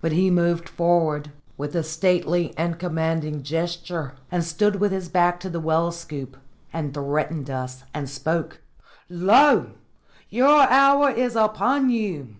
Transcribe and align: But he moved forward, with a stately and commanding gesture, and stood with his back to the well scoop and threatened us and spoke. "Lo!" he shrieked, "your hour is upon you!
But 0.00 0.10
he 0.10 0.32
moved 0.32 0.68
forward, 0.68 1.30
with 1.56 1.76
a 1.76 1.84
stately 1.84 2.52
and 2.58 2.76
commanding 2.76 3.44
gesture, 3.44 4.16
and 4.28 4.42
stood 4.42 4.74
with 4.80 4.90
his 4.90 5.08
back 5.08 5.38
to 5.38 5.48
the 5.48 5.60
well 5.60 5.92
scoop 5.92 6.36
and 6.72 6.92
threatened 6.92 7.48
us 7.48 7.84
and 7.94 8.10
spoke. 8.10 8.62
"Lo!" 9.08 9.56
he 9.56 9.60
shrieked, 9.60 9.78
"your 10.44 10.60
hour 10.62 11.08
is 11.12 11.36
upon 11.36 11.88
you! 11.88 12.34